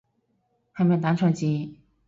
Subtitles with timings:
[0.73, 1.75] 係咪打錯字